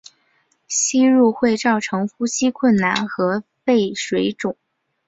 [0.67, 4.57] 吸入会造成呼吸困难和肺水肿。